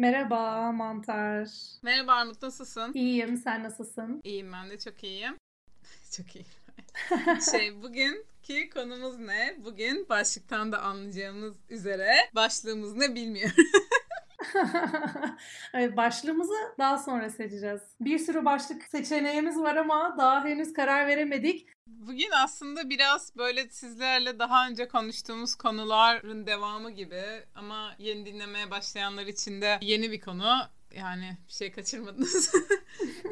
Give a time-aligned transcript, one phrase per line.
[0.00, 1.48] Merhaba Mantar.
[1.82, 2.92] Merhaba Armut nasılsın?
[2.94, 4.20] İyiyim sen nasılsın?
[4.24, 5.36] İyiyim ben de çok iyiyim.
[6.16, 6.44] çok iyi.
[7.50, 9.56] şey bugünkü konumuz ne?
[9.64, 13.64] Bugün başlıktan da anlayacağımız üzere başlığımız ne bilmiyorum.
[15.74, 17.80] evet, başlığımızı daha sonra seçeceğiz.
[18.00, 21.66] Bir sürü başlık seçeneğimiz var ama daha henüz karar veremedik.
[21.86, 27.22] Bugün aslında biraz böyle sizlerle daha önce konuştuğumuz konuların devamı gibi
[27.54, 30.68] ama yeni dinlemeye başlayanlar için de yeni bir konu.
[30.96, 32.54] Yani bir şey kaçırmadınız.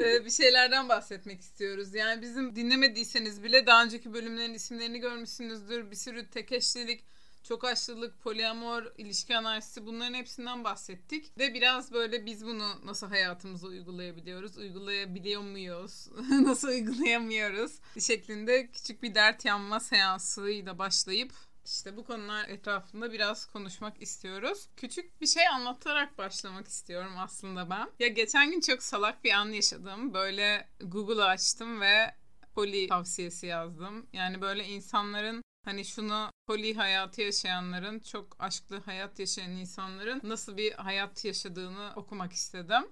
[0.04, 1.94] Ee, bir şeylerden bahsetmek istiyoruz.
[1.94, 5.90] Yani bizim dinlemediyseniz bile daha önceki bölümlerin isimlerini görmüşsünüzdür.
[5.90, 7.04] Bir sürü tek eşlilik,
[7.48, 11.38] çok aşlılık, poliamor, ilişki analizi bunların hepsinden bahsettik.
[11.38, 19.14] Ve biraz böyle biz bunu nasıl hayatımıza uygulayabiliyoruz, uygulayabiliyor muyuz, nasıl uygulayamıyoruz şeklinde küçük bir
[19.14, 21.32] dert yanma seansıyla başlayıp
[21.64, 24.68] işte bu konular etrafında biraz konuşmak istiyoruz.
[24.76, 27.90] Küçük bir şey anlatarak başlamak istiyorum aslında ben.
[27.98, 30.14] Ya geçen gün çok salak bir an yaşadım.
[30.14, 32.14] Böyle Google'ı açtım ve
[32.54, 34.06] poli tavsiyesi yazdım.
[34.12, 40.72] Yani böyle insanların Hani şunu poli hayatı yaşayanların, çok aşklı hayat yaşayan insanların nasıl bir
[40.72, 42.86] hayat yaşadığını okumak istedim.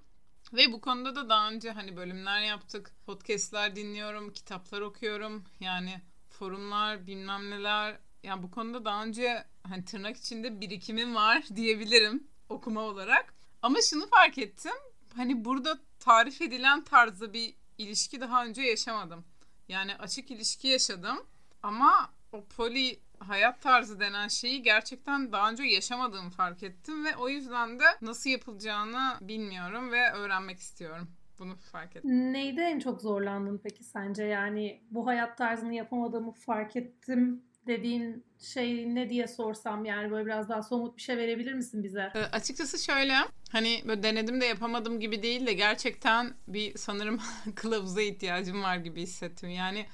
[0.52, 2.92] Ve bu konuda da daha önce hani bölümler yaptık.
[3.06, 5.44] Podcast'ler dinliyorum, kitaplar okuyorum.
[5.60, 7.98] Yani forumlar, bilmem neler.
[8.22, 13.34] Yani bu konuda daha önce hani tırnak içinde birikimim var diyebilirim okuma olarak.
[13.62, 14.76] Ama şunu fark ettim.
[15.14, 19.24] Hani burada tarif edilen tarzda bir ilişki daha önce yaşamadım.
[19.68, 21.26] Yani açık ilişki yaşadım.
[21.62, 27.28] Ama o poli hayat tarzı denen şeyi gerçekten daha önce yaşamadığımı fark ettim ve o
[27.28, 31.08] yüzden de nasıl yapılacağını bilmiyorum ve öğrenmek istiyorum.
[31.38, 32.32] Bunu fark ettim.
[32.32, 34.24] Neyde en çok zorlandın peki sence?
[34.24, 40.48] Yani bu hayat tarzını yapamadığımı fark ettim dediğin şey ne diye sorsam yani böyle biraz
[40.48, 42.12] daha somut bir şey verebilir misin bize?
[42.14, 43.14] E, açıkçası şöyle
[43.52, 47.20] hani böyle denedim de yapamadım gibi değil de gerçekten bir sanırım
[47.54, 49.50] kılavuza ihtiyacım var gibi hissettim.
[49.50, 49.86] Yani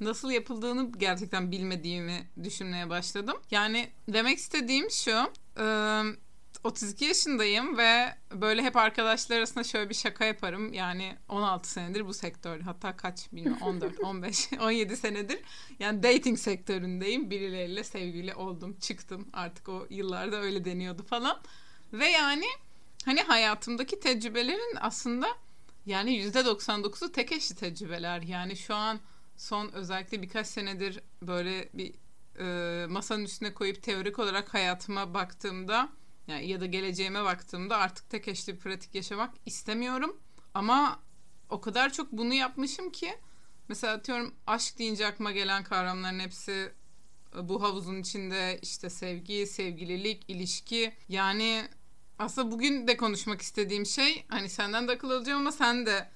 [0.00, 3.36] nasıl yapıldığını gerçekten bilmediğimi düşünmeye başladım.
[3.50, 5.32] Yani demek istediğim şu.
[6.64, 10.72] 32 yaşındayım ve böyle hep arkadaşlar arasında şöyle bir şaka yaparım.
[10.72, 15.38] Yani 16 senedir bu sektör hatta kaç bilmiyorum 14, 15, 17 senedir
[15.78, 17.30] yani dating sektöründeyim.
[17.30, 19.28] Birileriyle sevgili oldum, çıktım.
[19.32, 21.40] Artık o yıllarda öyle deniyordu falan.
[21.92, 22.46] Ve yani
[23.04, 25.28] hani hayatımdaki tecrübelerin aslında
[25.86, 28.22] yani %99'u tek eşli tecrübeler.
[28.22, 29.00] Yani şu an
[29.36, 31.94] son özellikle birkaç senedir böyle bir
[32.38, 35.88] e, masanın üstüne koyup teorik olarak hayatıma baktığımda
[36.26, 40.16] yani ya da geleceğime baktığımda artık tek eşli pratik yaşamak istemiyorum.
[40.54, 41.00] Ama
[41.50, 43.18] o kadar çok bunu yapmışım ki
[43.68, 46.72] mesela atıyorum aşk deyince aklıma gelen kavramların hepsi
[47.36, 51.68] e, bu havuzun içinde işte sevgi, sevgililik, ilişki yani
[52.18, 56.08] aslında bugün de konuşmak istediğim şey hani senden de akıl alacağım ama sen de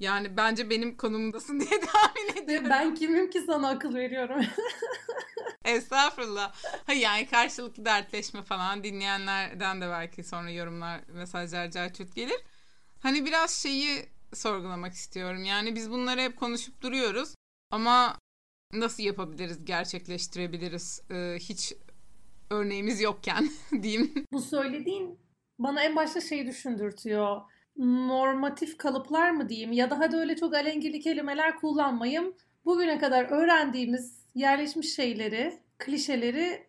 [0.00, 2.70] yani bence benim konumundasın diye tahmin ediyorum.
[2.70, 4.44] Ben kimim ki sana akıl veriyorum.
[5.64, 6.54] Estağfurullah.
[6.86, 12.40] Hayır yani karşılıklı dertleşme falan dinleyenlerden de belki sonra yorumlar, mesajlar carçut gelir.
[13.00, 15.44] Hani biraz şeyi sorgulamak istiyorum.
[15.44, 17.34] Yani biz bunları hep konuşup duruyoruz.
[17.70, 18.18] Ama
[18.72, 21.72] nasıl yapabiliriz, gerçekleştirebiliriz ee, hiç
[22.50, 23.50] örneğimiz yokken
[23.82, 24.24] diyeyim.
[24.32, 25.18] Bu söylediğin
[25.58, 27.40] bana en başta şeyi düşündürtüyor
[27.78, 32.34] normatif kalıplar mı diyeyim ya da hadi öyle çok alengili kelimeler kullanmayayım.
[32.64, 36.66] Bugüne kadar öğrendiğimiz yerleşmiş şeyleri, klişeleri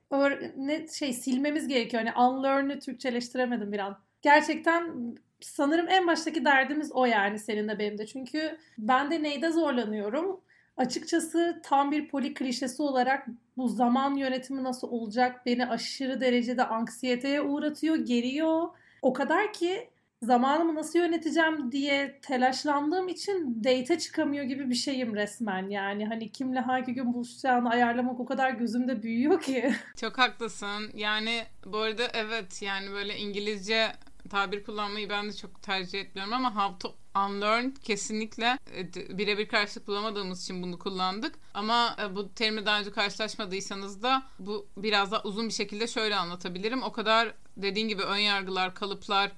[0.58, 2.04] ne şey silmemiz gerekiyor.
[2.04, 4.00] Hani unlearn'ı Türkçeleştiremedim bir an.
[4.22, 8.08] Gerçekten sanırım en baştaki derdimiz o yani senin de benim de.
[8.08, 10.42] Çünkü ben de neyde zorlanıyorum?
[10.78, 17.42] Açıkçası tam bir poli klişesi olarak bu zaman yönetimi nasıl olacak beni aşırı derecede anksiyeteye
[17.42, 18.68] uğratıyor, geriyor.
[19.02, 19.90] O kadar ki
[20.22, 25.70] zamanımı nasıl yöneteceğim diye telaşlandığım için date çıkamıyor gibi bir şeyim resmen.
[25.70, 29.76] Yani hani kimle hangi gün buluşacağını ayarlamak o kadar gözümde büyüyor ki.
[30.02, 30.92] Çok haklısın.
[30.94, 33.92] Yani bu arada evet yani böyle İngilizce
[34.30, 36.96] tabir kullanmayı ben de çok tercih etmiyorum ama how to
[37.26, 41.36] unlearn kesinlikle e, birebir karşılık bulamadığımız için bunu kullandık.
[41.54, 46.16] Ama e, bu terimle daha önce karşılaşmadıysanız da bu biraz daha uzun bir şekilde şöyle
[46.16, 46.84] anlatabilirim.
[46.84, 49.32] O kadar dediğin gibi ön yargılar, kalıplar,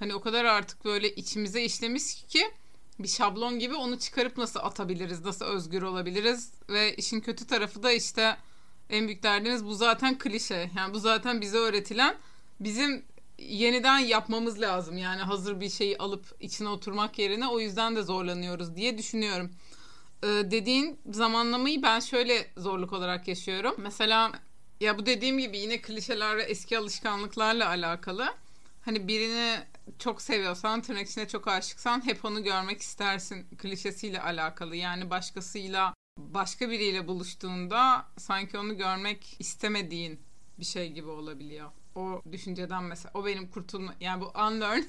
[0.00, 2.50] Hani o kadar artık böyle içimize işlemiş ki
[2.98, 7.92] bir şablon gibi onu çıkarıp nasıl atabiliriz, nasıl özgür olabiliriz ve işin kötü tarafı da
[7.92, 8.36] işte
[8.90, 10.70] en büyük derdimiz bu zaten klişe.
[10.76, 12.16] Yani bu zaten bize öğretilen
[12.60, 13.04] bizim
[13.38, 14.98] yeniden yapmamız lazım.
[14.98, 19.50] Yani hazır bir şeyi alıp içine oturmak yerine o yüzden de zorlanıyoruz diye düşünüyorum.
[20.22, 23.74] Ee, dediğin zamanlamayı ben şöyle zorluk olarak yaşıyorum.
[23.78, 24.32] Mesela
[24.80, 28.34] ya bu dediğim gibi yine klişeler ve eski alışkanlıklarla alakalı.
[28.84, 29.60] hani birini
[29.98, 34.76] çok seviyorsan, tırnak içinde çok aşıksan hep onu görmek istersin klişesiyle alakalı.
[34.76, 40.20] Yani başkasıyla, başka biriyle buluştuğunda sanki onu görmek istemediğin
[40.58, 41.70] bir şey gibi olabiliyor.
[41.94, 44.82] O düşünceden mesela, o benim kurtulma, yani bu unlearn,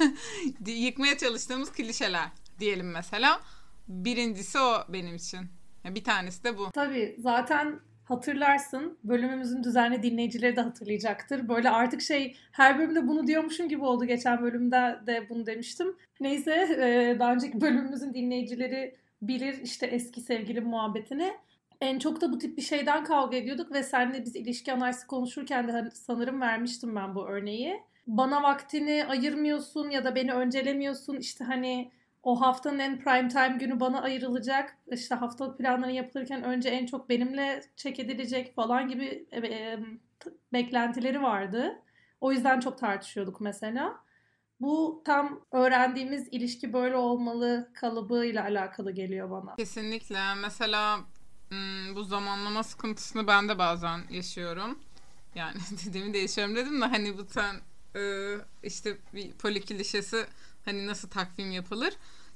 [0.65, 3.41] yıkmaya çalıştığımız klişeler diyelim mesela.
[3.87, 5.47] Birincisi o benim için.
[5.85, 6.71] Bir tanesi de bu.
[6.71, 7.79] Tabii zaten
[8.11, 8.97] hatırlarsın.
[9.03, 11.49] Bölümümüzün düzenli dinleyicileri de hatırlayacaktır.
[11.49, 14.05] Böyle artık şey her bölümde bunu diyormuşum gibi oldu.
[14.05, 15.95] Geçen bölümde de bunu demiştim.
[16.19, 21.33] Neyse e, daha önceki bölümümüzün dinleyicileri bilir işte eski sevgili muhabbetini.
[21.81, 25.67] En çok da bu tip bir şeyden kavga ediyorduk ve seninle biz ilişki analizi konuşurken
[25.67, 27.79] de hani sanırım vermiştim ben bu örneği.
[28.07, 31.91] Bana vaktini ayırmıyorsun ya da beni öncelemiyorsun işte hani
[32.23, 34.77] o haftanın en prime time günü bana ayrılacak.
[34.91, 39.79] İşte haftalık planları yapılırken önce en çok benimle çek edilecek falan gibi e, e,
[40.53, 41.81] beklentileri vardı.
[42.21, 44.03] O yüzden çok tartışıyorduk mesela.
[44.59, 49.55] Bu tam öğrendiğimiz ilişki böyle olmalı kalıbıyla alakalı geliyor bana.
[49.55, 50.35] Kesinlikle.
[50.35, 50.99] Mesela
[51.95, 54.79] bu zamanlama sıkıntısını ben de bazen yaşıyorum.
[55.35, 57.55] Yani dediğimi de yaşıyorum dedim de hani bu sen
[58.63, 60.25] işte bir poli klişesi
[60.65, 61.93] Hani nasıl takvim yapılır?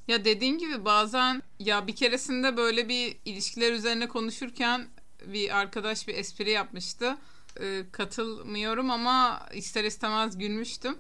[0.07, 4.87] Ya dediğin gibi bazen ya bir keresinde böyle bir ilişkiler üzerine konuşurken
[5.25, 7.17] bir arkadaş bir espri yapmıştı.
[7.59, 10.97] Ee, katılmıyorum ama ister istemez gülmüştüm.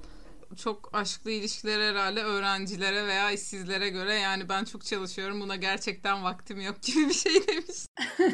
[0.55, 6.61] Çok aşklı ilişkiler herhalde öğrencilere veya işsizlere göre yani ben çok çalışıyorum buna gerçekten vaktim
[6.61, 7.85] yok gibi bir şey demiş.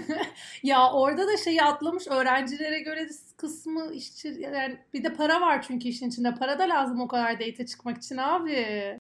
[0.64, 5.88] ya orada da şeyi atlamış öğrencilere göre kısmı işçi yani bir de para var çünkü
[5.88, 6.36] işin içinde.
[6.36, 8.98] Para da lazım o kadar date çıkmak için abi.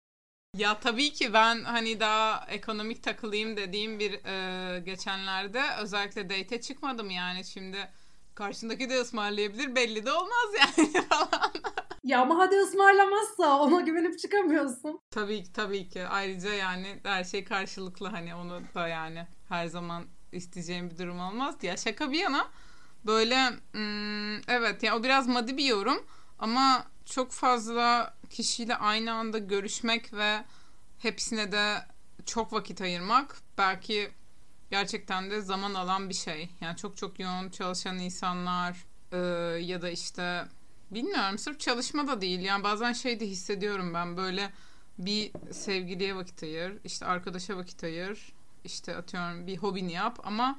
[0.56, 7.10] Ya tabii ki ben hani daha ekonomik takılayım dediğim bir e, geçenlerde özellikle date çıkmadım
[7.10, 7.88] yani şimdi
[8.34, 11.52] karşındaki de ısmarlayabilir belli de olmaz yani falan.
[12.04, 15.00] Ya ama hadi ısmarlamazsa ona güvenip çıkamıyorsun.
[15.10, 20.04] Tabii ki tabii ki ayrıca yani her şey karşılıklı hani onu da yani her zaman
[20.32, 22.48] isteyeceğim bir durum olmaz diye şaka bir yana
[23.06, 26.06] böyle hmm, evet yani o biraz maddi bir yorum
[26.38, 30.44] ama çok fazla kişiyle aynı anda görüşmek ve
[30.98, 31.74] hepsine de
[32.26, 34.10] çok vakit ayırmak belki
[34.70, 36.50] gerçekten de zaman alan bir şey.
[36.60, 39.18] Yani çok çok yoğun çalışan insanlar e,
[39.62, 40.44] ya da işte
[40.94, 42.40] bilmiyorum sırf çalışma da değil.
[42.40, 44.50] Yani bazen şey de hissediyorum ben böyle
[44.98, 48.32] bir sevgiliye vakit ayır, işte arkadaşa vakit ayır,
[48.64, 50.58] işte atıyorum bir hobini yap ama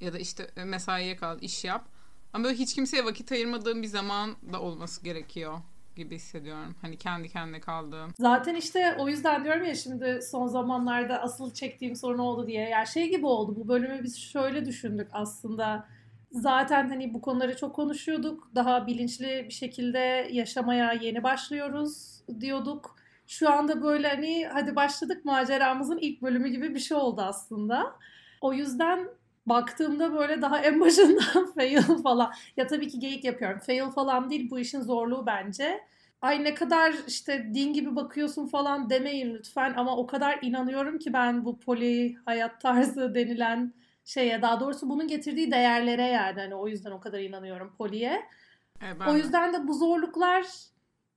[0.00, 1.84] ya da işte mesaiye kal, iş yap.
[2.32, 5.58] Ama böyle hiç kimseye vakit ayırmadığım bir zaman da olması gerekiyor
[5.96, 6.74] gibi hissediyorum.
[6.82, 8.12] Hani kendi kendine kaldığım.
[8.18, 12.68] Zaten işte o yüzden diyorum ya şimdi son zamanlarda asıl çektiğim sorun oldu diye.
[12.68, 15.88] Yani şey gibi oldu bu bölümü biz şöyle düşündük aslında.
[16.30, 18.50] Zaten hani bu konuları çok konuşuyorduk.
[18.54, 22.96] Daha bilinçli bir şekilde yaşamaya yeni başlıyoruz diyorduk.
[23.26, 27.96] Şu anda böyle hani hadi başladık maceramızın ilk bölümü gibi bir şey oldu aslında.
[28.40, 29.08] O yüzden
[29.46, 32.32] baktığımda böyle daha en başından fail falan.
[32.56, 33.58] Ya tabii ki geyik yapıyorum.
[33.58, 35.80] Fail falan değil bu işin zorluğu bence.
[36.22, 41.12] Ay ne kadar işte din gibi bakıyorsun falan demeyin lütfen ama o kadar inanıyorum ki
[41.12, 43.72] ben bu poli hayat tarzı denilen
[44.06, 48.28] şeye daha doğrusu bunun getirdiği değerlere yani hani o yüzden o kadar inanıyorum poliye.
[48.82, 50.46] E, o yüzden de bu zorluklar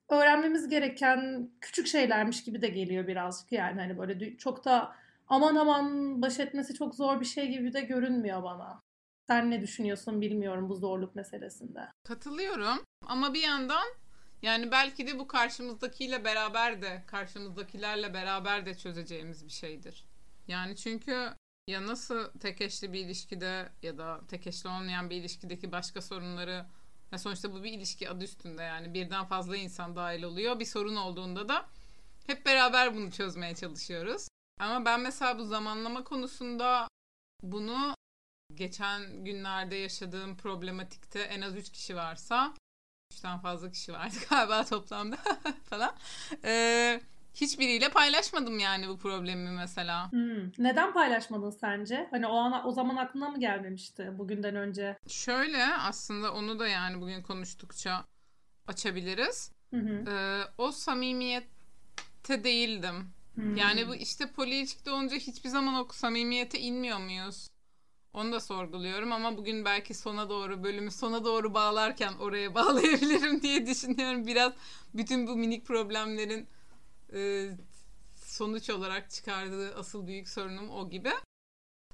[0.09, 4.95] öğrenmemiz gereken küçük şeylermiş gibi de geliyor birazcık yani hani böyle çok da
[5.27, 8.81] aman aman baş etmesi çok zor bir şey gibi de görünmüyor bana.
[9.27, 11.87] Sen ne düşünüyorsun bilmiyorum bu zorluk meselesinde.
[12.03, 13.87] Katılıyorum ama bir yandan
[14.41, 20.05] yani belki de bu karşımızdakiyle beraber de karşımızdakilerle beraber de çözeceğimiz bir şeydir.
[20.47, 21.29] Yani çünkü
[21.69, 26.65] ya nasıl tek eşli bir ilişkide ya da tek eşli olmayan bir ilişkideki başka sorunları
[27.13, 30.59] ve sonuçta bu bir ilişki adı üstünde yani birden fazla insan dahil oluyor.
[30.59, 31.65] Bir sorun olduğunda da
[32.27, 34.27] hep beraber bunu çözmeye çalışıyoruz.
[34.59, 36.87] Ama ben mesela bu zamanlama konusunda
[37.43, 37.95] bunu
[38.53, 42.53] geçen günlerde yaşadığım problematikte en az 3 kişi varsa
[43.13, 45.17] 3'ten fazla kişi vardı galiba toplamda
[45.69, 45.95] falan.
[46.43, 47.01] Ee,
[47.33, 50.11] hiçbiriyle paylaşmadım yani bu problemi mesela.
[50.11, 50.51] Hmm.
[50.57, 52.07] Neden paylaşmadın sence?
[52.11, 54.97] Hani o an o zaman aklına mı gelmemişti bugünden önce?
[55.07, 58.05] Şöyle aslında onu da yani bugün konuştukça
[58.67, 59.51] açabiliriz.
[59.73, 60.11] Hı hı.
[60.11, 63.13] Ee, o samimiyette değildim.
[63.35, 63.55] Hmm.
[63.55, 67.49] Yani bu işte poliilişkide olunca hiçbir zaman o samimiyete inmiyor muyuz?
[68.13, 73.65] Onu da sorguluyorum ama bugün belki sona doğru bölümü sona doğru bağlarken oraya bağlayabilirim diye
[73.65, 74.27] düşünüyorum.
[74.27, 74.53] Biraz
[74.93, 76.47] bütün bu minik problemlerin
[77.13, 77.49] e,
[78.15, 81.11] sonuç olarak çıkardığı asıl büyük sorunum o gibi.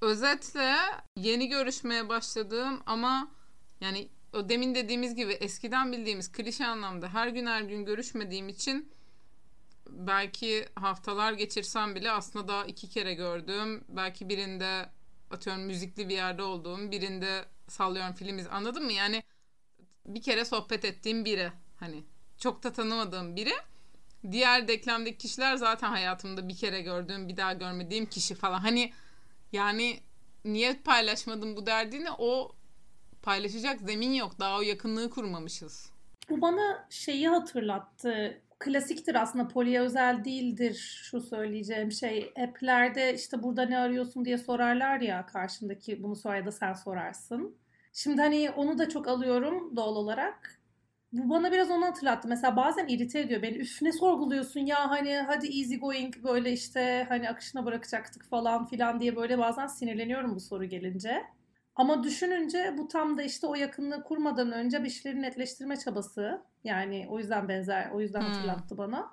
[0.01, 0.75] Özetle
[1.17, 3.31] yeni görüşmeye başladığım ama
[3.81, 8.91] yani o demin dediğimiz gibi eskiden bildiğimiz klişe anlamda her gün her gün görüşmediğim için
[9.89, 14.89] belki haftalar geçirsem bile aslında daha iki kere gördüğüm belki birinde
[15.31, 18.91] atıyorum müzikli bir yerde olduğum birinde sallıyorum film iz anladın mı?
[18.91, 19.23] Yani
[20.05, 22.03] bir kere sohbet ettiğim biri hani
[22.37, 23.53] çok da tanımadığım biri
[24.31, 28.91] diğer denklemdeki kişiler zaten hayatımda bir kere gördüğüm bir daha görmediğim kişi falan hani
[29.51, 29.99] yani
[30.45, 32.51] niye paylaşmadım bu derdini o
[33.21, 35.91] paylaşacak zemin yok daha o yakınlığı kurmamışız.
[36.29, 42.33] Bu bana şeyi hatırlattı klasiktir aslında poliye özel değildir şu söyleyeceğim şey.
[42.43, 47.55] App'lerde işte burada ne arıyorsun diye sorarlar ya karşındaki bunu sonra da sen sorarsın.
[47.93, 50.61] Şimdi hani onu da çok alıyorum doğal olarak.
[51.11, 52.27] Bu bana biraz onu hatırlattı.
[52.27, 53.57] Mesela bazen irite ediyor beni.
[53.57, 58.99] Üf ne sorguluyorsun ya hani hadi easy going böyle işte hani akışına bırakacaktık falan filan
[58.99, 61.23] diye böyle bazen sinirleniyorum bu soru gelince.
[61.75, 66.41] Ama düşününce bu tam da işte o yakınlığı kurmadan önce bir şeyleri netleştirme çabası.
[66.63, 68.27] Yani o yüzden benzer, o yüzden hmm.
[68.27, 69.11] hatırlattı bana.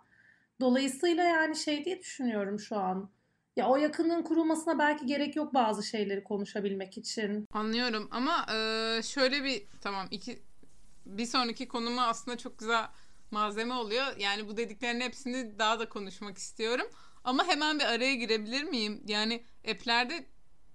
[0.61, 3.11] Dolayısıyla yani şey diye düşünüyorum şu an.
[3.57, 7.47] Ya o yakınlığın kurulmasına belki gerek yok bazı şeyleri konuşabilmek için.
[7.53, 10.43] Anlıyorum ama e, şöyle bir tamam iki
[11.07, 12.89] bir sonraki konumu aslında çok güzel
[13.31, 14.17] malzeme oluyor.
[14.19, 16.87] Yani bu dediklerin hepsini daha da konuşmak istiyorum.
[17.25, 19.03] Ama hemen bir araya girebilir miyim?
[19.07, 20.27] Yani app'lerde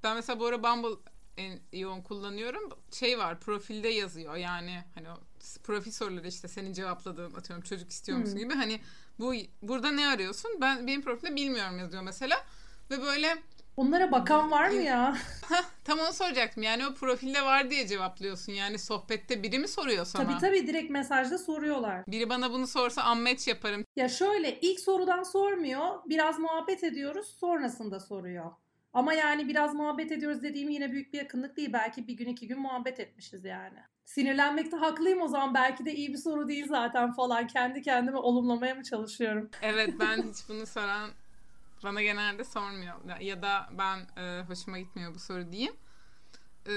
[0.04, 1.02] ben mesela bu ara Bumble
[1.38, 2.70] en yoğun kullanıyorum.
[2.92, 5.18] Şey var profilde yazıyor yani hani o
[5.64, 8.40] profil soruları işte senin cevapladığın atıyorum çocuk istiyor musun hmm.
[8.40, 8.80] gibi hani
[9.20, 10.52] bu burada ne arıyorsun?
[10.62, 12.46] Ben benim profilde bilmiyorum yazıyor mesela
[12.92, 13.44] ve böyle
[13.78, 15.18] Onlara bakan var mı ya?
[15.84, 16.64] tam onu soracaktım.
[16.64, 18.54] Yani o profilde var diye cevaplıyorsun.
[18.54, 20.24] Yani sohbette biri mi soruyor sana?
[20.24, 22.04] Tabii tabii direkt mesajda soruyorlar.
[22.08, 23.86] Biri bana bunu sorsa unmatch yaparım.
[23.96, 26.00] Ya şöyle ilk sorudan sormuyor.
[26.06, 27.36] Biraz muhabbet ediyoruz.
[27.40, 28.52] Sonrasında soruyor.
[28.94, 31.74] Ama yani biraz muhabbet ediyoruz dediğim yine büyük bir yakınlık değil.
[31.74, 33.80] Belki bir gün iki gün muhabbet etmişiz yani.
[34.06, 35.54] Sinirlenmekte haklıyım o zaman.
[35.54, 37.48] Belki de iyi bir soru değil zaten falan.
[37.48, 39.50] Kendi kendime olumlamaya mı çalışıyorum?
[39.62, 41.10] Evet ben hiç bunu soran
[41.84, 43.20] bana genelde sormuyor.
[43.20, 45.76] Ya da ben e, hoşuma gitmiyor bu soru diyeyim.
[46.68, 46.74] E,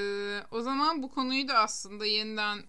[0.50, 2.64] o zaman bu konuyu da aslında yeniden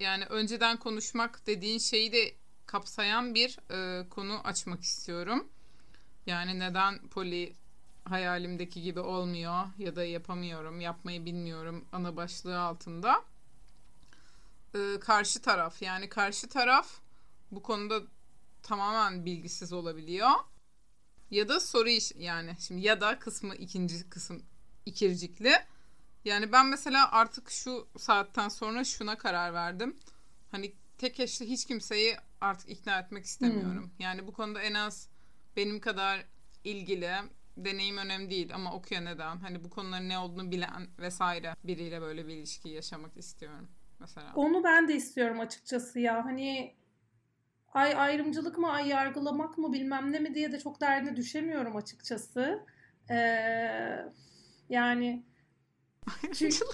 [0.00, 2.34] yani önceden konuşmak dediğin şeyi de
[2.66, 5.48] kapsayan bir e, konu açmak istiyorum.
[6.26, 7.56] Yani neden poli
[8.04, 13.24] hayalimdeki gibi olmuyor ya da yapamıyorum, yapmayı bilmiyorum ana başlığı altında.
[14.74, 16.88] Ee, karşı taraf yani karşı taraf
[17.50, 18.00] bu konuda
[18.62, 20.30] tamamen bilgisiz olabiliyor.
[21.30, 24.42] Ya da soru iş yani şimdi ya da kısmı ikinci kısım
[24.86, 25.52] ikircikli.
[26.24, 29.96] Yani ben mesela artık şu saatten sonra şuna karar verdim.
[30.50, 33.82] Hani tek eşli hiç kimseyi artık ikna etmek istemiyorum.
[33.82, 33.90] Hmm.
[33.98, 35.08] Yani bu konuda en az
[35.56, 36.24] benim kadar
[36.64, 37.10] ilgili
[37.56, 39.36] deneyim önemli değil ama okuyor neden?
[39.36, 43.68] Hani bu konuların ne olduğunu bilen vesaire biriyle böyle bir ilişki yaşamak istiyorum
[44.00, 44.32] mesela.
[44.34, 46.24] Onu ben de istiyorum açıkçası ya.
[46.24, 46.74] Hani
[47.76, 52.66] ay ayrımcılık mı ay yargılamak mı bilmem ne mi diye de çok derdine düşemiyorum açıkçası.
[53.10, 53.16] Ee,
[54.68, 55.22] yani
[56.22, 56.34] ayrımcılık.
[56.34, 56.64] Çünkü,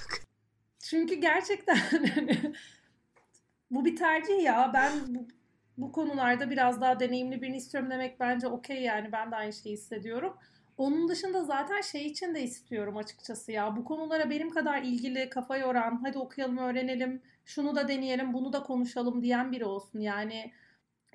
[0.79, 1.77] çünkü gerçekten
[2.15, 2.55] hani
[3.71, 4.71] bu bir tercih ya.
[4.75, 5.29] Ben bu,
[5.79, 9.13] bu konularda biraz daha deneyimli birini istiyorum demek bence okey yani.
[9.13, 10.37] Ben de aynı şeyi hissediyorum.
[10.77, 13.77] Onun dışında zaten şey için de istiyorum açıkçası ya.
[13.77, 18.63] Bu konulara benim kadar ilgili, kafa yoran, hadi okuyalım, öğrenelim, şunu da deneyelim, bunu da
[18.63, 20.01] konuşalım diyen biri olsun.
[20.01, 20.53] Yani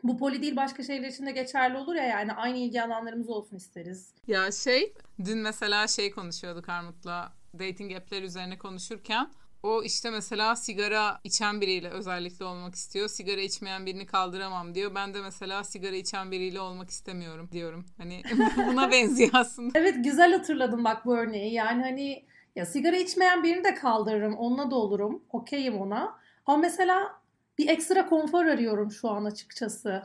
[0.03, 3.57] bu poli değil başka şeyler için de geçerli olur ya yani aynı ilgi alanlarımız olsun
[3.57, 4.13] isteriz.
[4.27, 4.93] Ya şey,
[5.25, 9.29] dün mesela şey konuşuyorduk Armut'la dating app'ler üzerine konuşurken
[9.63, 13.07] o işte mesela sigara içen biriyle özellikle olmak istiyor.
[13.07, 14.95] Sigara içmeyen birini kaldıramam diyor.
[14.95, 17.85] Ben de mesela sigara içen biriyle olmak istemiyorum diyorum.
[17.97, 18.23] Hani
[18.67, 19.79] buna benziyor aslında.
[19.79, 21.53] Evet güzel hatırladım bak bu örneği.
[21.53, 22.25] Yani hani
[22.55, 24.37] ya sigara içmeyen birini de kaldırırım.
[24.37, 25.23] Onunla da olurum.
[25.31, 26.15] Okeyim ona.
[26.45, 27.21] Ama mesela
[27.57, 30.03] bir ekstra konfor arıyorum şu an açıkçası.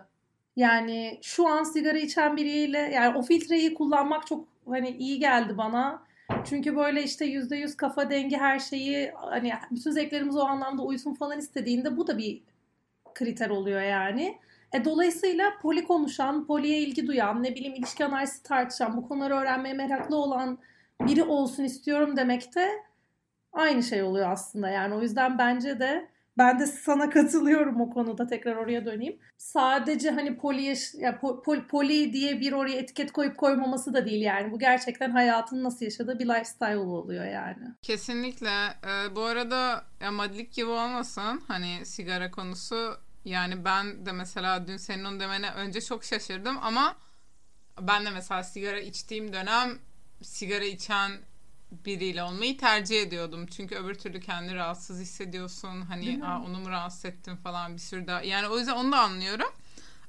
[0.57, 6.03] Yani şu an sigara içen biriyle yani o filtreyi kullanmak çok hani iyi geldi bana
[6.45, 11.15] çünkü böyle işte yüzde yüz kafa dengi her şeyi hani bütün zevklerimiz o anlamda uysun
[11.15, 12.43] falan istediğinde bu da bir
[13.15, 14.39] kriter oluyor yani.
[14.73, 19.75] E, dolayısıyla poli konuşan, poliye ilgi duyan, ne bileyim ilişki analizi tartışan, bu konuları öğrenmeye
[19.75, 20.59] meraklı olan
[21.01, 22.69] biri olsun istiyorum demek de
[23.53, 24.69] aynı şey oluyor aslında.
[24.69, 29.19] Yani o yüzden bence de ben de sana katılıyorum o konuda tekrar oraya döneyim.
[29.39, 34.53] Sadece hani poli, ya, pol, poli diye bir oraya etiket koyup koymaması da değil yani.
[34.53, 37.75] Bu gerçekten hayatın nasıl yaşadığı bir lifestyle oluyor yani.
[37.83, 38.67] Kesinlikle.
[38.87, 44.77] Ee, bu arada ya madlik gibi olmasın hani sigara konusu yani ben de mesela dün
[44.77, 46.97] senin onu demene önce çok şaşırdım ama
[47.81, 49.79] ben de mesela sigara içtiğim dönem
[50.23, 51.11] sigara içen
[51.85, 53.47] biriyle olmayı tercih ediyordum.
[53.47, 55.81] Çünkü öbür türlü kendini rahatsız hissediyorsun.
[55.81, 58.23] Hani Aa, onu mu rahatsız ettim falan bir sürü daha.
[58.23, 59.49] Yani o yüzden onu da anlıyorum.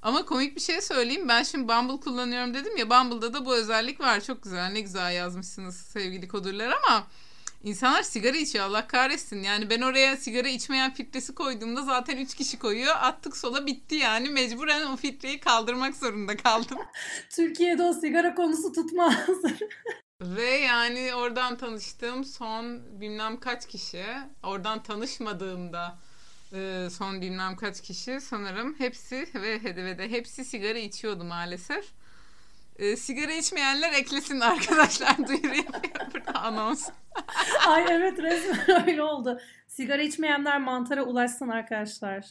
[0.01, 1.27] Ama komik bir şey söyleyeyim.
[1.27, 2.89] Ben şimdi Bumble kullanıyorum dedim ya.
[2.89, 4.21] Bumble'da da bu özellik var.
[4.21, 4.71] Çok güzel.
[4.71, 7.07] Ne güzel yazmışsınız sevgili kodurlar ama
[7.63, 8.65] insanlar sigara içiyor.
[8.65, 9.43] Allah kahretsin.
[9.43, 12.95] Yani ben oraya sigara içmeyen filtresi koyduğumda zaten 3 kişi koyuyor.
[12.95, 14.29] Attık sola bitti yani.
[14.29, 16.77] Mecburen o filtreyi kaldırmak zorunda kaldım.
[17.29, 19.15] Türkiye'de o sigara konusu tutmaz.
[20.23, 24.05] Ve yani oradan tanıştığım son bilmem kaç kişi,
[24.43, 25.97] oradan tanışmadığımda
[26.53, 31.85] e, son bilmem kaç kişi sanırım hepsi ve ve de hepsi sigara içiyordu maalesef.
[32.79, 36.89] E, sigara içmeyenler eklesin arkadaşlar duyuru yapıyor burada anons.
[37.67, 39.39] Ay evet resmen öyle oldu.
[39.67, 42.25] Sigara içmeyenler mantara ulaşsın arkadaşlar.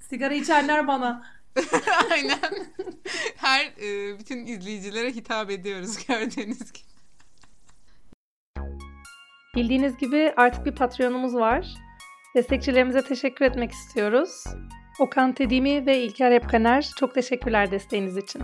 [0.00, 1.26] sigara içenler bana.
[2.10, 2.66] Aynen.
[3.36, 6.93] Her e, bütün izleyicilere hitap ediyoruz gördüğünüz gibi.
[9.56, 11.74] Bildiğiniz gibi artık bir Patreon'umuz var.
[12.34, 14.44] Destekçilerimize teşekkür etmek istiyoruz.
[14.98, 18.42] Okan Tedimi ve İlker Epkaner çok teşekkürler desteğiniz için.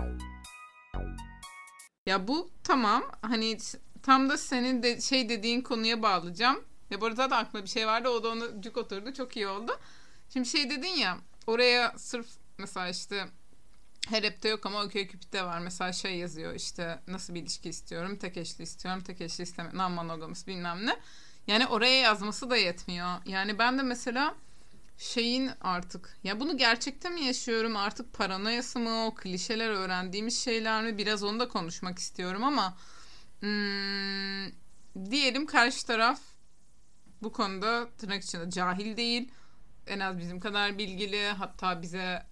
[2.07, 3.59] Ya bu tamam hani
[4.03, 6.65] tam da senin de şey dediğin konuya bağlayacağım.
[6.91, 9.49] Ya bu arada da aklıma bir şey vardı o da onu cuk oturdu çok iyi
[9.49, 9.73] oldu.
[10.33, 12.27] Şimdi şey dedin ya oraya sırf
[12.59, 13.25] mesela işte
[14.09, 15.59] her app'te yok ama OkCupid'de var.
[15.59, 20.47] Mesela şey yazıyor işte nasıl bir ilişki istiyorum, tek eşli istiyorum, tek eşli istemiyorum, non-monogamous
[20.47, 20.97] bilmem ne.
[21.47, 23.19] Yani oraya yazması da yetmiyor.
[23.27, 24.35] Yani ben de mesela
[24.99, 30.99] şeyin artık ya bunu gerçekte mi yaşıyorum artık paranoyası mı o klişeler öğrendiğimiz şeyler mi
[30.99, 32.77] biraz onu da konuşmak istiyorum ama
[33.41, 34.47] hmm,
[35.11, 36.21] diyelim karşı taraf
[37.23, 39.33] bu konuda tırnak içinde cahil değil
[39.87, 42.30] en az bizim kadar bilgili hatta bize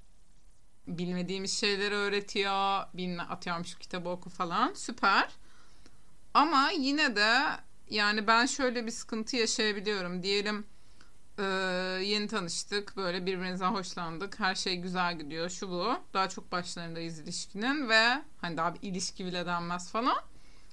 [0.88, 5.28] bilmediğimiz şeyleri öğretiyor bilme atıyorum şu kitabı oku falan süper
[6.34, 7.42] ama yine de
[7.90, 10.22] yani ben şöyle bir sıkıntı yaşayabiliyorum.
[10.22, 10.66] Diyelim
[11.38, 11.42] e,
[12.02, 12.96] yeni tanıştık.
[12.96, 14.40] Böyle birbirimizden hoşlandık.
[14.40, 15.50] Her şey güzel gidiyor.
[15.50, 15.94] Şu bu.
[16.14, 20.18] Daha çok başlarındayız ilişkinin ve hani daha bir ilişki bile denmez falan.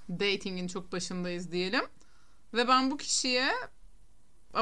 [0.08, 1.84] Dating'in çok başındayız diyelim.
[2.54, 3.52] Ve ben bu kişiye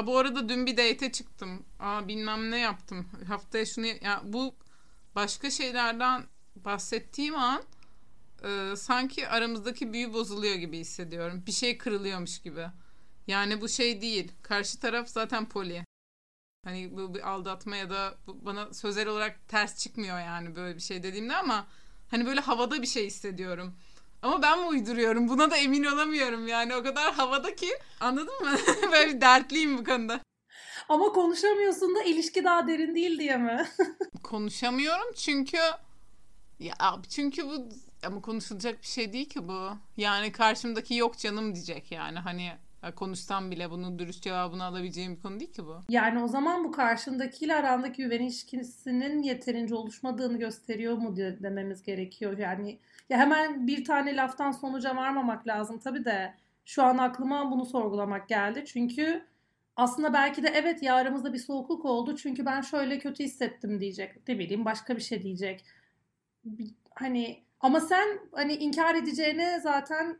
[0.03, 1.65] bu arada dün bir date çıktım.
[1.79, 3.07] Aa, bilmem ne yaptım.
[3.27, 3.85] Haftaya şunu...
[3.85, 4.55] Ya, bu
[5.15, 6.23] başka şeylerden
[6.55, 7.63] bahsettiğim an
[8.43, 11.43] e, sanki aramızdaki büyü bozuluyor gibi hissediyorum.
[11.47, 12.67] Bir şey kırılıyormuş gibi.
[13.27, 14.31] Yani bu şey değil.
[14.41, 15.85] Karşı taraf zaten poli.
[16.65, 20.81] Hani bu bir aldatma ya da bu bana sözel olarak ters çıkmıyor yani böyle bir
[20.81, 21.67] şey dediğimde ama
[22.11, 23.75] hani böyle havada bir şey hissediyorum.
[24.21, 25.29] Ama ben mi uyduruyorum?
[25.29, 26.75] Buna da emin olamıyorum yani.
[26.75, 28.57] O kadar havada ki anladın mı?
[28.91, 30.19] böyle bir dertliyim bu konuda.
[30.89, 33.65] Ama konuşamıyorsun da ilişki daha derin değil diye mi?
[34.23, 35.57] Konuşamıyorum çünkü
[36.59, 36.75] ya
[37.09, 37.69] çünkü bu
[38.05, 39.69] ama konuşulacak bir şey değil ki bu.
[39.97, 42.19] Yani karşımdaki yok canım diyecek yani.
[42.19, 42.51] Hani
[42.91, 45.77] konuşsam bile bunun dürüst cevabını alabileceğim bir konu değil ki bu.
[45.89, 52.37] Yani o zaman bu karşındakiyle arandaki güven ilişkisinin yeterince oluşmadığını gösteriyor mu dememiz gerekiyor.
[52.37, 56.33] Yani ya hemen bir tane laftan sonuca varmamak lazım tabii de
[56.65, 58.63] şu an aklıma bunu sorgulamak geldi.
[58.67, 59.25] Çünkü
[59.75, 64.27] aslında belki de evet ya aramızda bir soğukluk oldu çünkü ben şöyle kötü hissettim diyecek.
[64.27, 65.65] Ne bileyim başka bir şey diyecek.
[66.95, 70.19] Hani ama sen hani inkar edeceğine zaten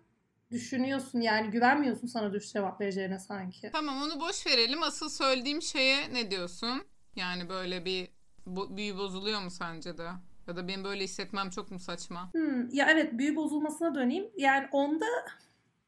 [0.51, 3.69] düşünüyorsun yani güvenmiyorsun sana düş cevap vereceğine sanki.
[3.73, 4.83] Tamam onu boş verelim.
[4.83, 6.83] Asıl söylediğim şeye ne diyorsun?
[7.15, 8.07] Yani böyle bir
[8.47, 10.07] bo- büyü bozuluyor mu sence de?
[10.47, 12.29] Ya da benim böyle hissetmem çok mu saçma?
[12.33, 14.27] Hmm, ya evet büyü bozulmasına döneyim.
[14.37, 15.05] Yani onda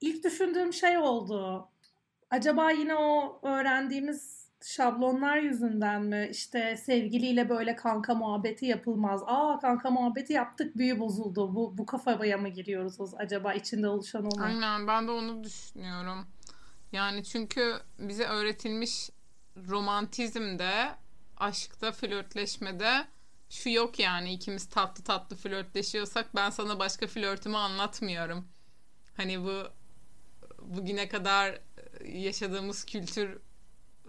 [0.02, 1.70] ilk düşündüğüm şey oldu.
[2.30, 9.22] Acaba yine o öğrendiğimiz şablonlar yüzünden mi işte sevgiliyle böyle kanka muhabbeti yapılmaz.
[9.26, 11.56] Aa kanka muhabbeti yaptık büyü bozuldu.
[11.56, 14.44] Bu bu kafaya mı giriyoruz acaba içinde oluşan onu?
[14.44, 16.28] Aynen ben de onu düşünüyorum.
[16.92, 19.10] Yani çünkü bize öğretilmiş
[19.68, 20.90] romantizmde,
[21.38, 23.08] aşkta, flörtleşmede
[23.50, 28.48] şu yok yani ikimiz tatlı tatlı flörtleşiyorsak ben sana başka flörtümü anlatmıyorum.
[29.18, 29.64] Hani bu
[30.62, 31.60] bugüne kadar
[32.06, 33.40] yaşadığımız kültür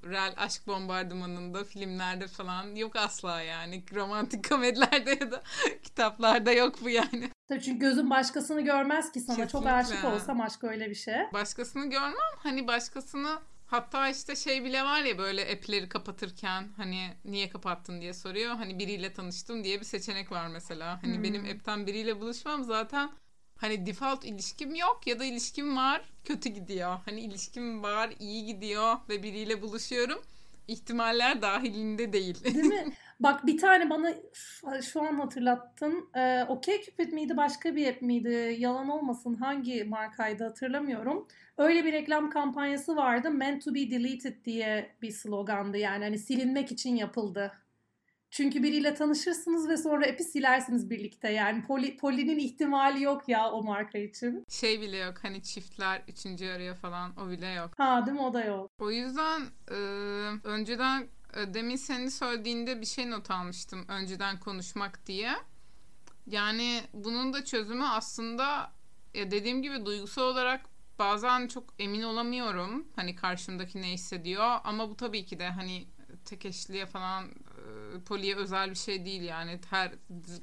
[0.04, 3.84] real aşk bombardımanında filmlerde falan yok asla yani.
[3.94, 5.42] Romantik komedilerde ya da
[5.82, 7.30] kitaplarda yok bu yani.
[7.48, 9.36] Tabii çünkü gözün başkasını görmez ki sana.
[9.36, 9.52] Kesinlikle.
[9.58, 11.16] Çok aşık olsam aşk öyle bir şey.
[11.32, 12.34] Başkasını görmem.
[12.42, 18.14] Hani başkasını Hatta işte şey bile var ya böyle app'leri kapatırken hani niye kapattın diye
[18.14, 18.54] soruyor.
[18.54, 21.02] Hani biriyle tanıştım diye bir seçenek var mesela.
[21.02, 21.22] Hani hmm.
[21.22, 23.10] benim app'ten biriyle buluşmam zaten
[23.58, 26.98] hani default ilişkim yok ya da ilişkim var kötü gidiyor.
[27.04, 30.22] Hani ilişkim var iyi gidiyor ve biriyle buluşuyorum.
[30.68, 32.44] İhtimaller dahilinde değil.
[32.44, 32.84] Değil mi?
[33.20, 34.14] Bak bir tane bana
[34.82, 36.08] şu an hatırlattın.
[36.16, 38.56] Ee, Okey Cupid miydi başka bir app miydi?
[38.58, 41.28] Yalan olmasın hangi markaydı hatırlamıyorum.
[41.58, 43.30] Öyle bir reklam kampanyası vardı.
[43.30, 45.78] Meant to be deleted diye bir slogandı.
[45.78, 47.52] Yani hani silinmek için yapıldı.
[48.30, 51.28] Çünkü biriyle tanışırsınız ve sonra app'i silersiniz birlikte.
[51.28, 54.44] Yani poli, polinin ihtimali yok ya o marka için.
[54.48, 57.70] Şey bile yok hani çiftler üçüncü araya falan o bile yok.
[57.76, 58.70] Ha değil mi o da yok.
[58.78, 59.74] O yüzden e,
[60.44, 65.32] önceden e, demin senin söylediğinde bir şey not almıştım önceden konuşmak diye.
[66.26, 68.72] Yani bunun da çözümü aslında
[69.14, 70.60] ya dediğim gibi duygusal olarak
[70.98, 72.88] bazen çok emin olamıyorum.
[72.96, 75.88] Hani karşımdaki ne hissediyor ama bu tabii ki de hani
[76.24, 77.30] tek eşliğe falan
[78.06, 79.92] poliye özel bir şey değil yani her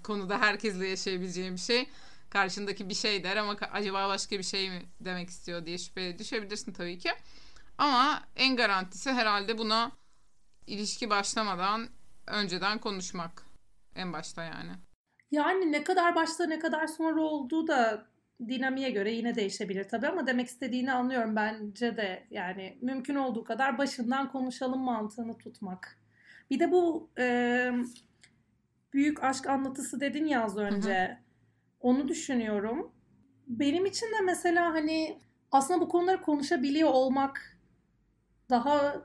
[0.03, 1.89] konuda herkesle yaşayabileceğim bir şey.
[2.29, 6.73] Karşındaki bir şey der ama acaba başka bir şey mi demek istiyor diye şüpheye düşebilirsin
[6.73, 7.09] tabii ki.
[7.77, 9.91] Ama en garantisi herhalde buna
[10.67, 11.87] ilişki başlamadan
[12.27, 13.43] önceden konuşmak.
[13.95, 14.71] En başta yani.
[15.31, 18.07] Yani ne kadar başta ne kadar sonra olduğu da
[18.47, 23.77] dinamiğe göre yine değişebilir tabii ama demek istediğini anlıyorum bence de yani mümkün olduğu kadar
[23.77, 26.04] başından konuşalım mantığını tutmak.
[26.49, 27.71] Bir de bu e,
[28.93, 30.93] büyük aşk anlatısı dedin ya az önce.
[30.93, 31.17] Hı hı.
[31.79, 32.91] Onu düşünüyorum.
[33.47, 35.19] Benim için de mesela hani
[35.51, 37.57] aslında bu konuları konuşabiliyor olmak
[38.49, 38.95] daha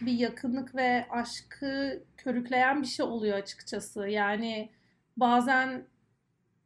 [0.00, 4.08] bir yakınlık ve aşkı körükleyen bir şey oluyor açıkçası.
[4.08, 4.70] Yani
[5.16, 5.86] bazen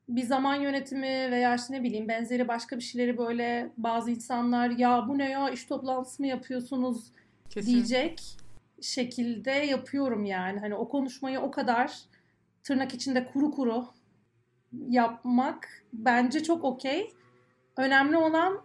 [0.09, 5.09] bir zaman yönetimi veya işte ne bileyim benzeri başka bir şeyleri böyle bazı insanlar ya
[5.09, 7.13] bu ne ya iş toplantısı mı yapıyorsunuz
[7.51, 7.73] Kesin.
[7.73, 8.37] diyecek
[8.83, 10.61] şekilde yapıyorum yani.
[10.61, 11.99] Hani o konuşmayı o kadar
[12.63, 13.85] tırnak içinde kuru kuru
[14.89, 17.13] yapmak bence çok okey.
[17.77, 18.61] Önemli olan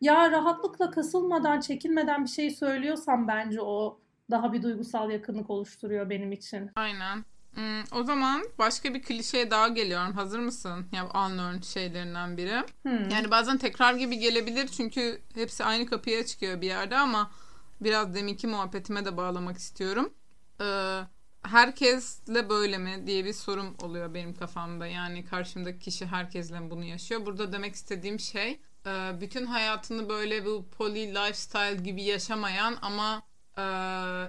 [0.00, 4.00] ya rahatlıkla kasılmadan, çekinmeden bir şey söylüyorsam bence o
[4.30, 6.70] daha bir duygusal yakınlık oluşturuyor benim için.
[6.76, 7.24] Aynen.
[7.54, 10.12] Hmm, o zaman başka bir klişeye daha geliyorum.
[10.12, 10.86] Hazır mısın?
[10.92, 12.62] Ya unlearned şeylerinden biri.
[12.82, 13.08] Hmm.
[13.10, 17.30] Yani bazen tekrar gibi gelebilir çünkü hepsi aynı kapıya çıkıyor bir yerde ama
[17.80, 20.14] biraz deminki muhabbetime de bağlamak istiyorum.
[20.60, 21.00] Ee,
[21.42, 24.86] herkesle böyle mi diye bir sorum oluyor benim kafamda.
[24.86, 27.26] Yani karşımdaki kişi herkesle bunu yaşıyor.
[27.26, 33.22] Burada demek istediğim şey e, bütün hayatını böyle bu poly lifestyle gibi yaşamayan ama
[33.58, 33.64] e,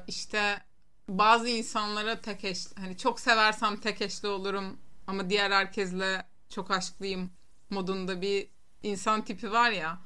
[0.08, 0.62] işte
[1.10, 7.30] bazı insanlara tek eş hani çok seversem tek eşli olurum ama diğer herkesle çok aşklıyım
[7.70, 8.48] modunda bir
[8.84, 10.00] insan tipi var ya.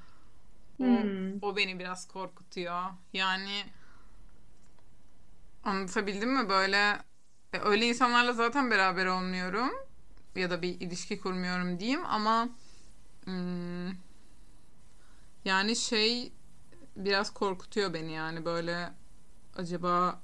[0.80, 1.44] O, hmm.
[1.44, 2.82] o beni biraz korkutuyor.
[3.14, 3.64] Yani
[5.64, 6.78] anlatabildim mi böyle
[7.54, 9.72] e, öyle insanlarla zaten beraber olmuyorum
[10.36, 12.50] ya da bir ilişki kurmuyorum diyeyim ama
[13.26, 13.88] hmm,
[15.46, 16.32] yani şey
[16.98, 18.94] biraz korkutuyor beni yani böyle
[19.56, 20.22] acaba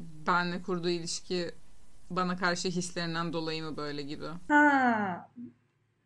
[0.00, 1.50] benle kurduğu ilişki
[2.10, 4.26] bana karşı hislerinden dolayı mı böyle gibi?
[4.48, 5.30] Ha.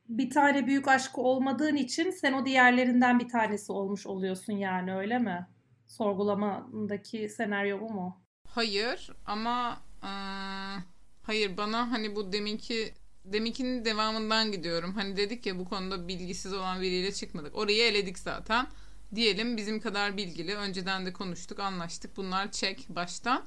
[0.09, 5.19] Bir tane büyük aşkı olmadığın için sen o diğerlerinden bir tanesi olmuş oluyorsun yani öyle
[5.19, 5.47] mi?
[5.87, 8.23] Sorgulamandaki senaryo bu mu?
[8.49, 9.71] Hayır ama
[10.03, 10.83] ıı,
[11.23, 14.95] hayır bana hani bu deminki deminkinin devamından gidiyorum.
[14.95, 17.57] Hani dedik ya bu konuda bilgisiz olan biriyle çıkmadık.
[17.57, 18.67] Orayı eledik zaten.
[19.15, 20.55] Diyelim bizim kadar bilgili.
[20.57, 22.17] Önceden de konuştuk, anlaştık.
[22.17, 23.45] Bunlar çek baştan.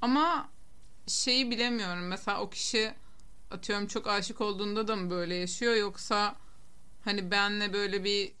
[0.00, 0.48] Ama
[1.06, 2.06] şeyi bilemiyorum.
[2.08, 2.92] Mesela o kişi
[3.50, 6.36] atıyorum çok aşık olduğunda da mı böyle yaşıyor yoksa
[7.04, 8.32] hani benle böyle bir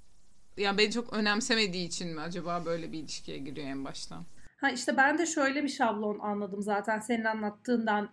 [0.56, 4.24] yani beni çok önemsemediği için mi acaba böyle bir ilişkiye giriyor en baştan?
[4.60, 8.10] Ha işte ben de şöyle bir şablon anladım zaten senin anlattığından.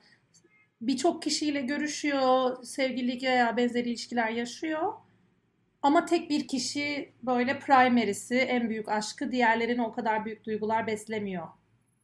[0.81, 4.93] Birçok kişiyle görüşüyor, sevgililik veya benzeri ilişkiler yaşıyor.
[5.81, 11.47] Ama tek bir kişi böyle primary'si, en büyük aşkı, diğerlerine o kadar büyük duygular beslemiyor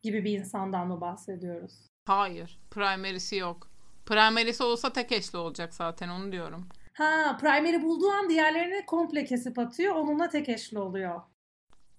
[0.02, 1.74] gibi bir insandan mı bahsediyoruz?
[2.06, 2.60] Hayır.
[2.72, 3.71] Primary'si yok.
[4.12, 6.68] Primary'si olsa tek eşli olacak zaten onu diyorum.
[6.94, 9.96] Ha, primary bulduğu an diğerlerini komple kesip atıyor.
[9.96, 11.22] Onunla tek eşli oluyor.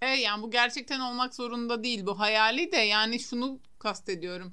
[0.03, 2.07] Evet yani bu gerçekten olmak zorunda değil.
[2.07, 4.53] Bu hayali de yani şunu kastediyorum.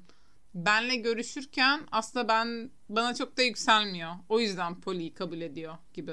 [0.54, 4.10] Benle görüşürken aslında ben bana çok da yükselmiyor.
[4.28, 6.12] O yüzden Poli'yi kabul ediyor gibi.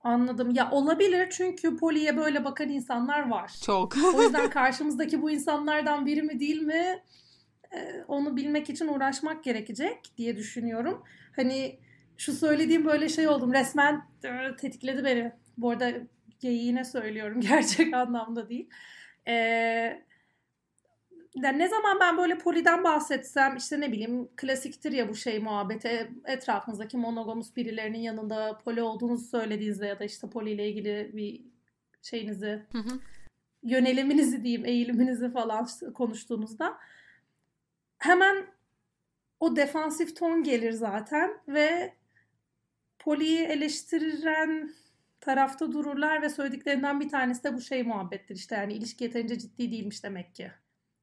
[0.00, 0.54] Anladım.
[0.54, 3.52] Ya olabilir çünkü poliye böyle bakan insanlar var.
[3.62, 3.96] Çok.
[4.14, 7.02] o yüzden karşımızdaki bu insanlardan biri mi değil mi
[8.08, 11.02] onu bilmek için uğraşmak gerekecek diye düşünüyorum.
[11.36, 11.78] Hani
[12.16, 13.52] şu söylediğim böyle şey oldum.
[13.52, 14.02] Resmen
[14.60, 15.32] tetikledi beni.
[15.58, 15.92] Bu arada
[16.42, 17.40] yine söylüyorum.
[17.48, 18.70] Gerçek anlamda değil.
[19.26, 20.06] Eee
[21.42, 26.10] yani ne zaman ben böyle poliden bahsetsem işte ne bileyim klasiktir ya bu şey muhabbete
[26.24, 31.44] etrafınızdaki monogamous birilerinin yanında poli olduğunuzu söylediğinizde ya da işte poli ile ilgili bir
[32.02, 32.98] şeyinizi hı hı.
[33.62, 36.76] yöneliminizi diyeyim eğiliminizi falan konuştuğunuzda
[37.98, 38.46] hemen
[39.40, 41.94] o defansif ton gelir zaten ve
[42.98, 44.74] Poli'yi eleştiren
[45.20, 49.72] tarafta dururlar ve söylediklerinden bir tanesi de bu şey muhabbettir işte yani ilişki yeterince ciddi
[49.72, 50.52] değilmiş demek ki.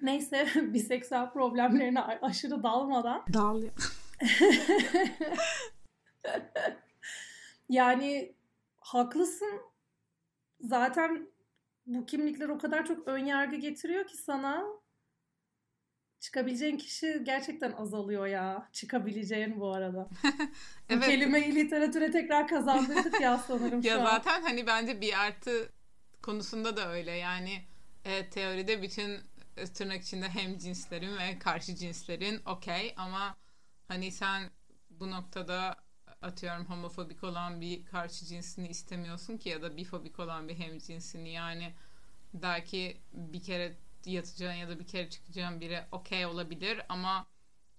[0.02, 3.24] Neyse biseksüel problemlerine aşırı dalmadan.
[3.33, 3.70] Dal ya.
[7.68, 8.35] yani
[8.81, 9.61] haklısın.
[10.61, 11.28] Zaten
[11.87, 14.64] bu kimlikler o kadar çok ön yargı getiriyor ki sana
[16.20, 18.68] çıkabileceğin kişi gerçekten azalıyor ya.
[18.72, 20.09] Çıkabileceğin bu arada.
[20.88, 21.02] evet.
[21.02, 24.42] Bu kelimeyi literatüre tekrar kazandırdık ya sanırım ya şu zaten an.
[24.42, 25.72] hani bence bir artı
[26.22, 27.12] konusunda da öyle.
[27.12, 27.62] Yani
[28.04, 29.20] e, teoride bütün
[29.57, 33.37] e, tırnak içinde hem cinslerin ve karşı cinslerin okey ama
[33.88, 34.50] hani sen
[34.90, 35.76] bu noktada
[36.22, 41.33] atıyorum homofobik olan bir karşı cinsini istemiyorsun ki ya da bifobik olan bir hem cinsini
[41.33, 41.74] yani
[42.35, 47.26] belki bir kere yatacağın ya da bir kere çıkacağın biri okey olabilir ama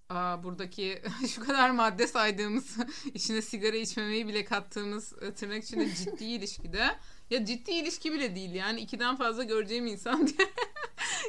[0.09, 1.01] aa, buradaki
[1.35, 2.77] şu kadar madde saydığımız
[3.13, 6.97] içine sigara içmemeyi bile kattığımız e, tırnak içinde ciddi ilişkide
[7.29, 10.49] ya ciddi ilişki bile değil yani ikiden fazla göreceğim insan diye.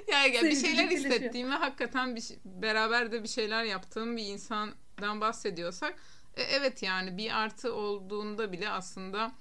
[0.08, 4.26] Yani, yani bir şeyler hissettiğim ve hakikaten bir şey, beraber de bir şeyler yaptığım bir
[4.26, 5.94] insandan bahsediyorsak
[6.36, 9.32] e, evet yani bir artı olduğunda bile aslında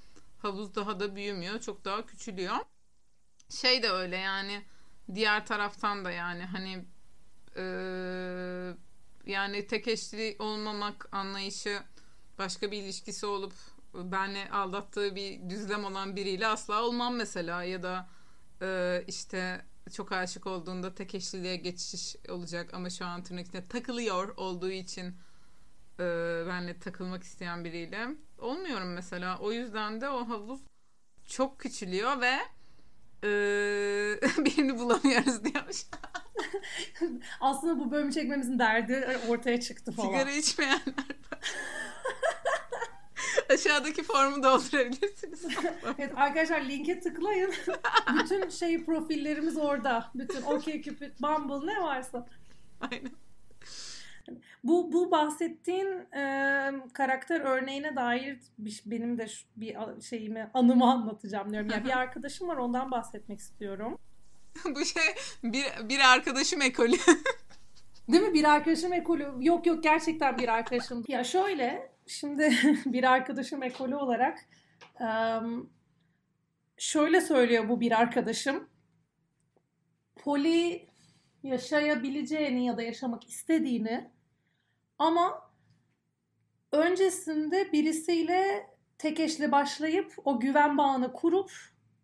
[0.41, 2.55] havuz daha da büyümüyor çok daha küçülüyor.
[3.49, 4.62] Şey de öyle yani
[5.15, 6.86] diğer taraftan da yani hani
[7.56, 7.63] e,
[9.26, 11.80] yani tek eşli olmamak anlayışı
[12.38, 13.54] başka bir ilişkisi olup
[13.93, 18.10] benle aldattığı bir düzlem olan biriyle asla olmam mesela ya da
[18.62, 24.38] e, işte çok aşık olduğunda tek eşliliğe geçiş olacak ama şu an tırnak içinde takılıyor
[24.38, 25.15] olduğu için
[26.00, 26.04] e,
[26.48, 29.38] benle takılmak isteyen biriyle olmuyorum mesela.
[29.39, 30.60] O yüzden de o havuz
[31.26, 32.38] çok küçülüyor ve
[33.23, 33.27] e,
[34.45, 35.86] birini bulamıyoruz diyormuş.
[37.41, 40.08] Aslında bu bölümü çekmemizin derdi ortaya çıktı falan.
[40.08, 40.82] Sigara içmeyenler
[43.49, 45.45] Aşağıdaki formu doldurabilirsiniz.
[45.97, 47.53] evet arkadaşlar linke tıklayın.
[48.13, 50.12] Bütün şey profillerimiz orada.
[50.15, 52.27] Bütün OkCupid, Bumble ne varsa.
[52.82, 53.12] Aynen.
[54.63, 61.51] Bu bu bahsettiğin e, karakter örneğine dair bir, benim de şu, bir şeyimi anımı anlatacağım
[61.51, 61.69] diyorum.
[61.69, 63.97] Yani bir arkadaşım var ondan bahsetmek istiyorum.
[64.75, 65.03] bu şey
[65.43, 66.95] bir bir arkadaşım ekolü.
[68.11, 68.33] Değil mi?
[68.33, 69.33] Bir arkadaşım ekolü.
[69.39, 71.03] Yok yok gerçekten bir arkadaşım.
[71.07, 72.53] Ya şöyle şimdi
[72.85, 74.39] bir arkadaşım ekolü olarak
[76.77, 78.69] şöyle söylüyor bu bir arkadaşım.
[80.15, 80.87] Poli
[81.43, 84.09] yaşayabileceğini ya da yaşamak istediğini
[84.99, 85.51] ama
[86.71, 91.51] öncesinde birisiyle tek eşli başlayıp o güven bağını kurup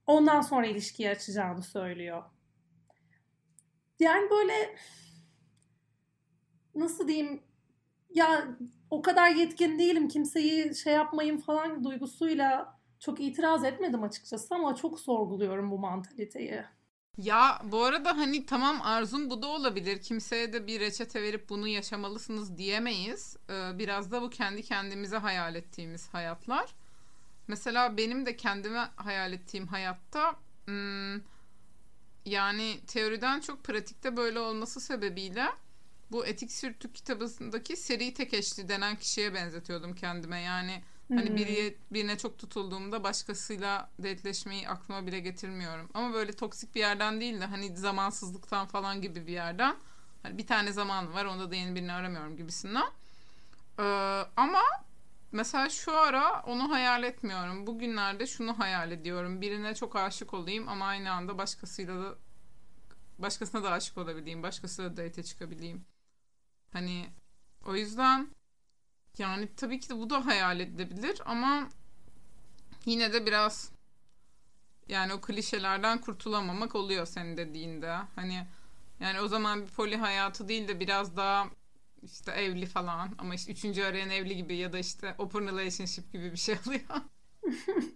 [0.07, 2.23] ondan sonra ilişkiyi açacağını söylüyor.
[3.99, 4.75] Yani böyle
[6.75, 7.43] nasıl diyeyim
[8.09, 8.47] ya
[8.89, 14.99] o kadar yetkin değilim kimseyi şey yapmayın falan duygusuyla çok itiraz etmedim açıkçası ama çok
[14.99, 16.63] sorguluyorum bu mantaliteyi.
[17.17, 20.01] Ya bu arada hani tamam arzum bu da olabilir.
[20.01, 23.37] Kimseye de bir reçete verip bunu yaşamalısınız diyemeyiz.
[23.49, 26.75] Ee, biraz da bu kendi kendimize hayal ettiğimiz hayatlar.
[27.47, 31.21] Mesela benim de kendime hayal ettiğim hayatta hmm,
[32.25, 35.45] yani teoriden çok pratikte böyle olması sebebiyle
[36.11, 40.41] bu Etik Sürtük kitabındaki seri tek eşli denen kişiye benzetiyordum kendime.
[40.41, 41.35] Yani Hani hmm.
[41.35, 45.89] biri, birine çok tutulduğumda başkasıyla detleşmeyi aklıma bile getirmiyorum.
[45.93, 49.75] Ama böyle toksik bir yerden değil de hani zamansızlıktan falan gibi bir yerden.
[50.23, 52.91] Hani bir tane zaman var onda da yeni birini aramıyorum gibisinden.
[53.79, 53.83] Ee,
[54.37, 54.61] ama
[55.31, 57.67] mesela şu ara onu hayal etmiyorum.
[57.67, 59.41] Bugünlerde şunu hayal ediyorum.
[59.41, 62.15] Birine çok aşık olayım ama aynı anda başkasıyla da
[63.19, 64.43] başkasına da aşık olabileyim.
[64.43, 65.85] Başkasıyla da date çıkabileyim.
[66.73, 67.09] Hani
[67.65, 68.34] o yüzden
[69.17, 71.69] yani tabii ki de bu da hayal edilebilir ama
[72.85, 73.71] yine de biraz
[74.89, 77.95] yani o klişelerden kurtulamamak oluyor senin dediğinde.
[78.15, 78.47] Hani
[78.99, 81.47] yani o zaman bir poli hayatı değil de biraz daha
[82.03, 86.31] işte evli falan ama işte üçüncü arayan evli gibi ya da işte open relationship gibi
[86.31, 86.81] bir şey oluyor.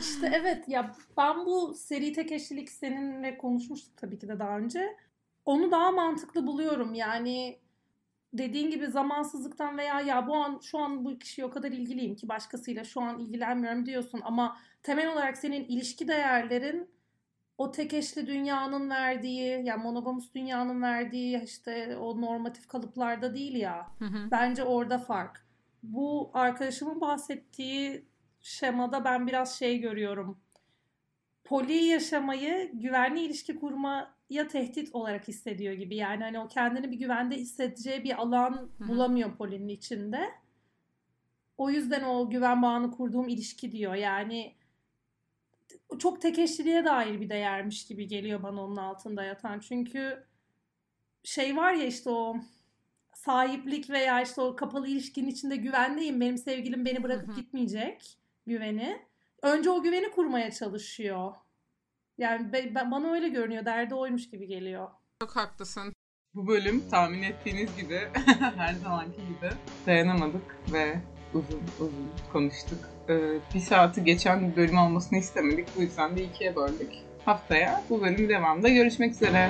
[0.00, 4.96] İşte evet ya ben bu seri tek eşlilik seninle konuşmuştuk tabii ki de daha önce.
[5.44, 6.94] Onu daha mantıklı buluyorum.
[6.94, 7.58] Yani
[8.38, 12.28] dediğin gibi zamansızlıktan veya ya bu an şu an bu kişiye o kadar ilgiliyim ki
[12.28, 16.88] başkasıyla şu an ilgilenmiyorum diyorsun ama temel olarak senin ilişki değerlerin
[17.58, 23.86] o tek eşli dünyanın verdiği yani monogamus dünyanın verdiği işte o normatif kalıplarda değil ya.
[23.98, 24.30] Hı hı.
[24.30, 25.46] Bence orada fark.
[25.82, 28.06] Bu arkadaşımın bahsettiği
[28.40, 30.38] şemada ben biraz şey görüyorum.
[31.46, 35.96] Poli yaşamayı güvenli ilişki kurma ya tehdit olarak hissediyor gibi.
[35.96, 40.30] Yani hani o kendini bir güvende hissedeceği bir alan bulamıyor Polin'in içinde.
[41.58, 43.94] O yüzden o güven bağını kurduğum ilişki diyor.
[43.94, 44.54] Yani
[45.98, 49.60] çok tek eşliliğe dair bir değermiş gibi geliyor bana onun altında yatan.
[49.60, 50.24] Çünkü
[51.24, 52.36] şey var ya işte o
[53.14, 56.20] sahiplik veya işte o kapalı ilişkinin içinde güvendeyim.
[56.20, 59.06] Benim sevgilim beni bırakıp gitmeyecek güveni.
[59.46, 61.32] Önce o güveni kurmaya çalışıyor.
[62.18, 63.64] Yani ben, bana öyle görünüyor.
[63.64, 64.88] Derdi oymuş gibi geliyor.
[65.22, 65.92] Çok haklısın.
[66.34, 68.00] Bu bölüm tahmin ettiğiniz gibi
[68.56, 69.50] her zamanki gibi
[69.86, 70.96] dayanamadık ve
[71.34, 72.78] uzun uzun konuştuk.
[73.08, 75.68] Ee, bir saati geçen bir bölüm olmasını istemedik.
[75.76, 76.92] Bu yüzden de ikiye böldük.
[77.24, 79.48] Haftaya bu bölüm devamında görüşmek üzere.